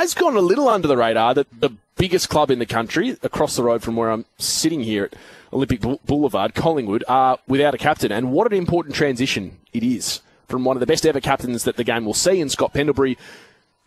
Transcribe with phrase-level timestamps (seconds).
[0.00, 3.56] has gone a little under the radar that the biggest club in the country, across
[3.56, 5.14] the road from where I'm sitting here at
[5.52, 8.12] Olympic Boulevard, Collingwood, are without a captain.
[8.12, 11.76] And what an important transition it is from one of the best ever captains that
[11.76, 13.18] the game will see in Scott Pendlebury.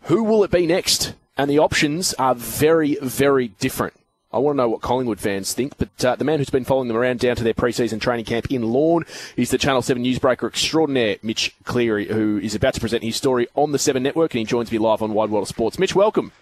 [0.02, 1.14] Who will it be next?
[1.36, 3.94] And the options are very, very different.
[4.34, 6.88] I want to know what Collingwood fans think, but uh, the man who's been following
[6.88, 9.04] them around down to their pre-season training camp in Lorne
[9.36, 13.46] is the Channel 7 newsbreaker extraordinaire, Mitch Cleary, who is about to present his story
[13.54, 15.78] on the 7 Network, and he joins me live on Wide World of Sports.
[15.78, 16.32] Mitch, welcome.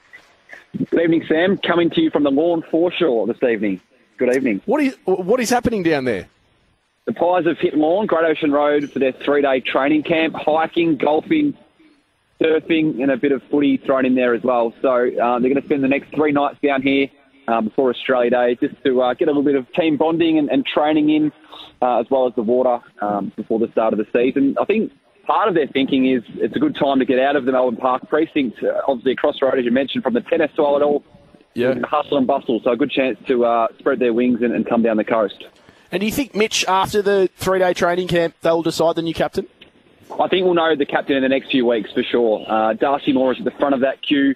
[0.75, 1.59] Good evening, Sam.
[1.59, 3.79] Coming to you from the Lorne foreshore this evening.
[4.17, 4.63] Good evening.
[4.65, 6.29] What is, what is happening down there?
[7.05, 11.59] The Pies have hit Lorne, Great Ocean Road, for their three-day training camp, hiking, golfing,
[12.41, 14.73] surfing, and a bit of footy thrown in there as well.
[14.81, 17.11] So uh, they're going to spend the next three nights down here
[17.49, 20.49] uh, before Australia Day, just to uh, get a little bit of team bonding and,
[20.49, 21.33] and training in,
[21.81, 24.57] uh, as well as the water um, before the start of the season.
[24.61, 24.93] I think
[25.27, 27.77] part of their thinking is it's a good time to get out of the Melbourne
[27.77, 30.83] Park precinct, uh, obviously across the road, as you mentioned, from the tennis to it
[30.83, 31.05] all.
[31.55, 31.75] Yeah.
[31.83, 34.83] Hustle and bustle, so a good chance to uh, spread their wings and, and come
[34.83, 35.45] down the coast.
[35.91, 39.13] And do you think, Mitch, after the three day training camp, they'll decide the new
[39.13, 39.47] captain?
[40.19, 42.45] I think we'll know the captain in the next few weeks for sure.
[42.49, 44.35] Uh, Darcy Moore is at the front of that queue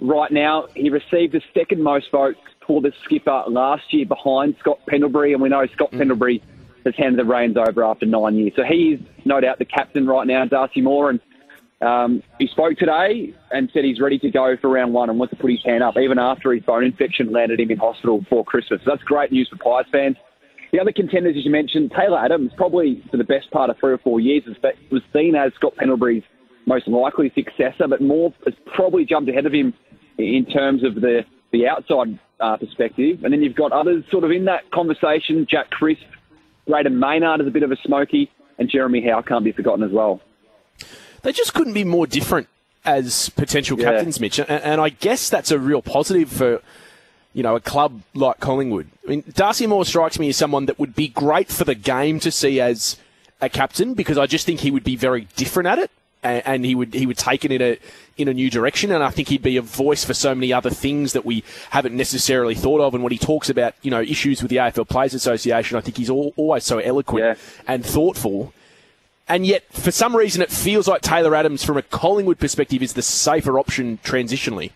[0.00, 0.66] right now.
[0.74, 5.42] He received the second most votes for the skipper last year behind Scott Pendlebury, and
[5.42, 5.98] we know Scott mm.
[5.98, 6.42] Pendlebury
[6.84, 8.52] has handed the reins over after nine years.
[8.56, 11.20] So he is no doubt the captain right now, Darcy Moore, and
[11.82, 15.34] um, he spoke today and said he's ready to go for round one and wants
[15.34, 18.44] to put his hand up, even after his bone infection landed him in hospital before
[18.44, 18.80] Christmas.
[18.84, 20.16] So that's great news for Pies fans.
[20.72, 23.92] The other contenders, as you mentioned, Taylor Adams, probably for the best part of three
[23.92, 24.44] or four years,
[24.90, 26.22] was seen as Scott Pendlebury's
[26.66, 29.74] most likely successor, but Moore has probably jumped ahead of him
[30.20, 33.24] in terms of the, the outside uh, perspective.
[33.24, 35.46] And then you've got others sort of in that conversation.
[35.48, 36.02] Jack Crisp,
[36.68, 39.92] Brayden Maynard is a bit of a smoky, and Jeremy Howe can't be forgotten as
[39.92, 40.20] well.
[41.22, 42.48] They just couldn't be more different
[42.84, 44.22] as potential captains, yeah.
[44.22, 44.38] Mitch.
[44.38, 46.62] And, and I guess that's a real positive for
[47.32, 48.88] you know, a club like Collingwood.
[49.04, 52.18] I mean, Darcy Moore strikes me as someone that would be great for the game
[52.20, 52.96] to see as
[53.40, 55.90] a captain because I just think he would be very different at it
[56.22, 57.78] and, and, he would he would take it in a
[58.16, 58.92] in a new direction.
[58.92, 61.96] And I think he'd be a voice for so many other things that we haven't
[61.96, 62.94] necessarily thought of.
[62.94, 65.96] And when he talks about you know issues with the AFL Players Association, I think
[65.96, 67.34] he's all, always so eloquent yeah.
[67.66, 68.52] and thoughtful.
[69.28, 72.94] And yet, for some reason, it feels like Taylor Adams, from a Collingwood perspective, is
[72.94, 74.72] the safer option transitionally.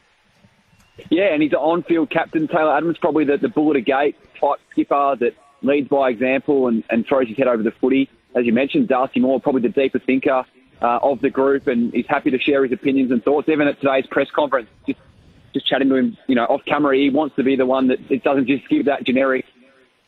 [1.11, 2.47] Yeah, and he's an on-field captain.
[2.47, 6.85] Taylor Adams, probably the, the bullet of gate type skipper that leads by example and,
[6.89, 8.09] and throws his head over the footy.
[8.37, 10.45] As you mentioned, Darcy Moore, probably the deeper thinker
[10.83, 13.49] uh, of the group, and he's happy to share his opinions and thoughts.
[13.49, 14.99] Even at today's press conference, just
[15.53, 17.99] just chatting to him, you know, off camera, he wants to be the one that
[18.11, 19.45] it doesn't just give that generic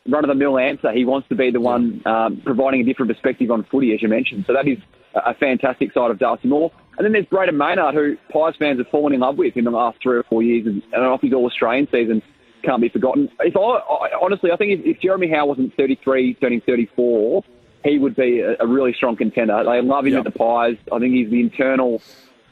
[0.07, 0.91] run of the mill answer.
[0.91, 4.09] He wants to be the one um, providing a different perspective on footy, as you
[4.09, 4.45] mentioned.
[4.45, 4.77] So that is
[5.15, 6.71] a fantastic side of Darcy Moore.
[6.97, 9.71] And then there's Brayden Maynard, who Pies fans have fallen in love with in the
[9.71, 12.21] last three or four years, and, and off his All Australian season
[12.63, 13.29] can't be forgotten.
[13.39, 17.43] If I, I honestly, I think if, if, Jeremy Howe wasn't 33, turning 34,
[17.87, 19.63] he would be a, a really strong contender.
[19.63, 20.25] They love him yep.
[20.25, 20.77] at the Pies.
[20.91, 22.01] I think he's the internal,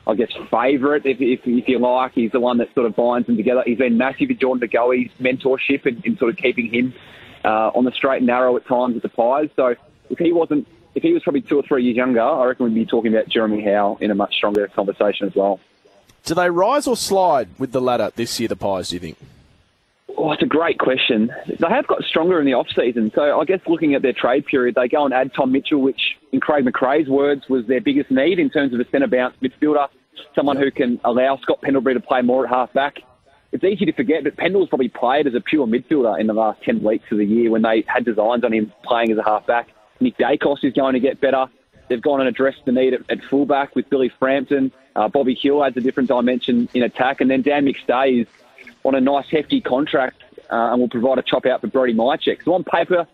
[0.07, 2.13] I guess, favourite, if, if, if you like.
[2.13, 3.63] He's the one that sort of binds them together.
[3.65, 6.93] He's been massive in Jordan De Goey's mentorship in, in sort of keeping him
[7.43, 9.49] uh, on the straight and narrow at times at the Pies.
[9.55, 9.75] So
[10.09, 12.73] if he wasn't if he was probably two or three years younger, I reckon we'd
[12.73, 15.59] be talking about Jeremy Howe in a much stronger conversation as well.
[16.23, 19.17] Do they rise or slide with the ladder this year, the Pies, do you think?
[20.17, 21.33] Oh, it's a great question.
[21.45, 23.11] They have got stronger in the off season.
[23.13, 26.17] So I guess looking at their trade period, they go and add Tom Mitchell, which
[26.31, 29.89] in Craig McRae's words was their biggest need in terms of a centre bounce midfielder,
[30.33, 32.99] someone who can allow Scott Pendlebury to play more at half back.
[33.51, 36.61] It's easy to forget, but Pendle's probably played as a pure midfielder in the last
[36.63, 39.45] 10 weeks of the year when they had designs on him playing as a half
[39.45, 39.69] back.
[39.99, 41.47] Nick Daicos is going to get better.
[41.87, 44.71] They've gone and addressed the need at, at fullback with Billy Frampton.
[44.95, 47.21] Uh, Bobby Hill adds a different dimension in attack.
[47.21, 48.27] And then Dan McStay is
[48.85, 52.43] on a nice, hefty contract uh, and will provide a chop out for Brody Mihocek.
[52.45, 53.07] So on paper,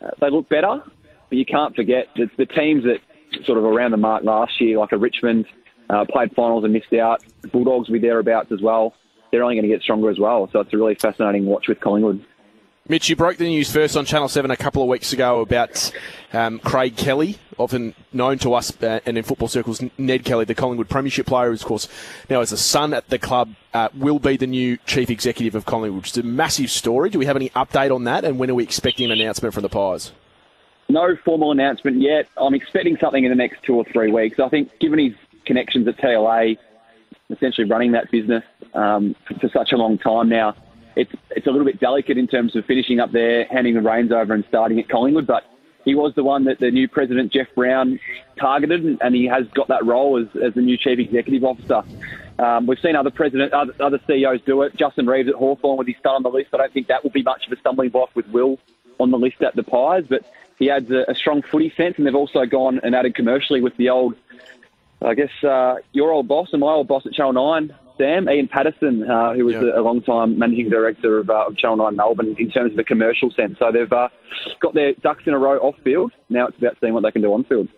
[0.00, 0.82] uh, they look better,
[1.28, 3.00] but you can't forget that the teams that
[3.44, 5.46] sort of around the mark last year, like a Richmond,
[5.88, 7.24] uh, played finals and missed out.
[7.52, 8.94] Bulldogs will be thereabouts as well.
[9.32, 10.48] They're only going to get stronger as well.
[10.52, 12.24] So it's a really fascinating watch with Collingwood.
[12.88, 15.92] Mitch, you broke the news first on Channel 7 a couple of weeks ago about
[16.32, 20.54] um, Craig Kelly, often known to us uh, and in football circles, Ned Kelly, the
[20.54, 21.88] Collingwood Premiership player, who, of course,
[22.28, 25.66] now as a son at the club, uh, will be the new chief executive of
[25.66, 27.10] Collingwood, which is a massive story.
[27.10, 29.62] Do we have any update on that, and when are we expecting an announcement from
[29.62, 30.10] the Pies?
[30.88, 32.28] No formal announcement yet.
[32.36, 34.40] I'm expecting something in the next two or three weeks.
[34.40, 36.58] I think, given his connections at TLA,
[37.28, 38.42] essentially running that business
[38.74, 40.56] um, for such a long time now,
[40.96, 44.12] it's it's a little bit delicate in terms of finishing up there, handing the reins
[44.12, 45.26] over, and starting at Collingwood.
[45.26, 45.44] But
[45.84, 47.98] he was the one that the new president Jeff Browne
[48.38, 51.82] targeted, and he has got that role as, as the new chief executive officer.
[52.38, 54.74] Um, we've seen other president, other, other CEOs do it.
[54.76, 56.50] Justin Reeves at Hawthorn with his son on the list.
[56.54, 58.58] I don't think that will be much of a stumbling block with Will
[58.98, 60.24] on the list at the Pies, but
[60.58, 63.76] he adds a, a strong footy sense, and they've also gone and added commercially with
[63.76, 64.14] the old,
[65.02, 68.48] I guess, uh, your old boss and my old boss at Channel 9, Sam, Ian
[68.48, 69.76] Patterson, uh, who was yeah.
[69.76, 72.84] a, a long-time managing director of, uh, of Channel 9 Melbourne in terms of the
[72.84, 73.58] commercial sense.
[73.58, 74.08] So they've uh,
[74.60, 76.12] got their ducks in a row off-field.
[76.30, 77.68] Now it's about seeing what they can do on-field.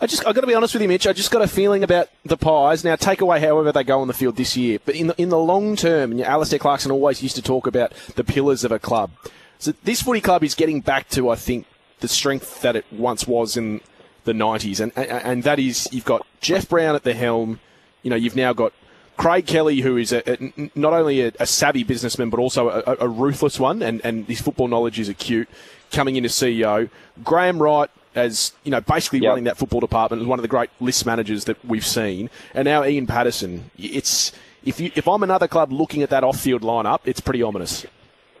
[0.00, 1.06] I just I've got to be honest with you, Mitch.
[1.06, 2.82] I just got a feeling about the Pies.
[2.82, 5.28] Now, take away however they go on the field this year, but in the, in
[5.28, 8.80] the long term, and Alastair Clarkson always used to talk about the pillars of a
[8.80, 9.12] club.
[9.60, 11.66] So this footy club is getting back to, I think,
[12.00, 13.80] the strength that it once was in
[14.24, 17.60] the 90s, and and, and that is you've got Jeff Browne at the helm.
[18.02, 18.72] You know, you've now got
[19.16, 22.96] Craig Kelly, who is a, a, not only a, a, savvy businessman but also a,
[23.00, 25.48] a, ruthless one, and, and his football knowledge is acute,
[25.90, 26.88] coming in as CEO.
[27.22, 29.30] Graham Wright, as you know, basically yep.
[29.30, 32.64] running that football department, is one of the great list managers that we've seen, and
[32.64, 33.70] now Ian Patterson.
[33.78, 34.32] It's
[34.64, 37.86] if you if I'm another club looking at that off-field lineup, it's pretty ominous.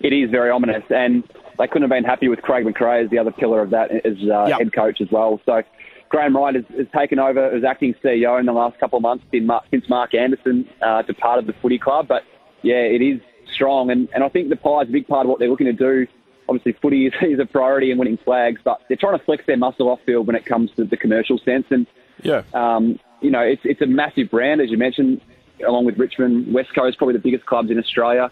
[0.00, 1.22] It is very ominous, and
[1.58, 4.16] they couldn't have been happy with Craig McRae as the other pillar of that as
[4.22, 4.58] uh, yep.
[4.58, 5.40] head coach as well.
[5.46, 5.62] So.
[6.12, 9.24] Graham Wright has, has, taken over as acting CEO in the last couple of months
[9.32, 12.06] since Mark Anderson uh, departed the footy club.
[12.06, 12.22] But
[12.60, 13.20] yeah, it is
[13.52, 15.72] strong, and, and I think the Pies a big part of what they're looking to
[15.72, 16.06] do
[16.48, 19.56] obviously footy is, is a priority in winning flags, but they're trying to flex their
[19.56, 21.66] muscle off field when it comes to the commercial sense.
[21.70, 21.86] And
[22.22, 25.20] yeah, um, you know, it's it's a massive brand as you mentioned,
[25.66, 26.52] along with Richmond.
[26.52, 28.30] West Coast probably the biggest clubs in Australia.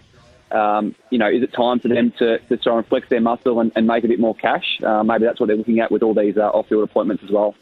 [0.50, 3.61] Um, you know, is it time for them to, to try and flex their muscle
[3.61, 4.81] and, and make a bit more cash?
[4.82, 7.55] Uh, maybe that's what they're looking at with all these uh, off-field appointments as well.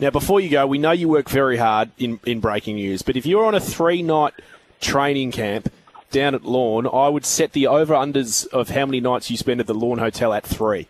[0.00, 3.16] Now, before you go, we know you work very hard in, in breaking news, but
[3.16, 4.34] if you're on a three-night
[4.80, 5.72] training camp
[6.10, 9.60] down at Lorne, I would set the over unders of how many nights you spend
[9.60, 10.88] at the Lorne Hotel at three.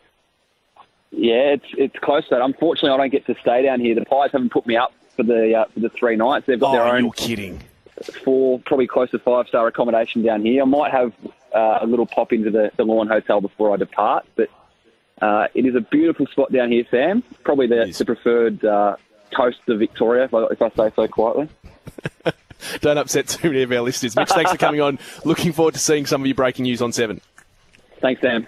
[1.10, 2.42] Yeah, it's it's close to that.
[2.42, 3.94] Unfortunately, I don't get to stay down here.
[3.94, 6.46] The Pies haven't put me up for the uh, for the three nights.
[6.46, 7.04] They've got oh, their own.
[7.04, 7.62] You're kidding.
[8.22, 10.62] Four, probably close to five star accommodation down here.
[10.62, 11.14] I might have
[11.54, 14.50] uh, a little pop into the, the Lorne Hotel before I depart, but
[15.22, 17.22] uh, it is a beautiful spot down here, Sam.
[17.44, 18.96] Probably the, the preferred uh,
[19.34, 21.48] coast of Victoria, if I, if I say so quietly.
[22.80, 24.16] Don't upset too many of our listeners.
[24.16, 24.98] Mitch, thanks for coming on.
[25.24, 27.20] Looking forward to seeing some of your breaking news on 7.
[28.00, 28.46] Thanks, Sam.